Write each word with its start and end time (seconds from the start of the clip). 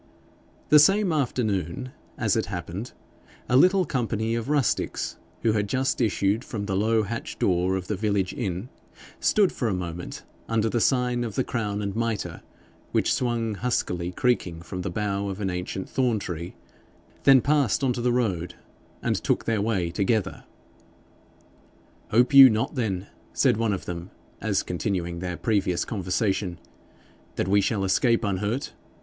The 0.69 0.79
same 0.79 1.11
afternoon, 1.13 1.91
as 2.17 2.35
it 2.35 2.47
happened, 2.47 2.93
a 3.47 3.55
little 3.55 3.85
company 3.85 4.33
of 4.33 4.49
rustics, 4.49 5.19
who 5.43 5.51
had 5.51 5.69
just 5.69 6.01
issued 6.01 6.43
from 6.43 6.65
the 6.65 6.75
low 6.75 7.03
hatch 7.03 7.37
door 7.37 7.75
of 7.75 7.85
the 7.85 7.95
village 7.95 8.33
inn, 8.33 8.69
stood 9.19 9.51
for 9.51 9.67
a 9.67 9.75
moment 9.75 10.23
under 10.49 10.69
the 10.69 10.81
sign 10.81 11.23
of 11.23 11.35
the 11.35 11.43
Crown 11.43 11.83
and 11.83 11.95
Mitre, 11.95 12.41
which 12.91 13.13
swung 13.13 13.53
huskily 13.53 14.11
creaking 14.11 14.63
from 14.63 14.81
the 14.81 14.89
bough 14.89 15.27
of 15.27 15.39
an 15.39 15.51
ancient 15.51 15.87
thorn 15.87 16.17
tree, 16.17 16.55
then 17.25 17.39
passed 17.39 17.83
on 17.83 17.93
to 17.93 18.01
the 18.01 18.11
road, 18.11 18.55
and 19.03 19.17
took 19.23 19.45
their 19.45 19.61
way 19.61 19.91
together. 19.91 20.45
'Hope 22.09 22.33
you 22.33 22.49
then,' 22.73 23.05
said 23.33 23.57
one 23.57 23.71
of 23.71 23.85
them, 23.85 24.09
as 24.41 24.63
continuing 24.63 25.19
their 25.19 25.37
previous 25.37 25.85
conversation, 25.85 26.57
'that 27.35 27.47
we 27.47 27.61
shall 27.61 27.83
escape 27.83 28.23
unhurt? 28.23 28.73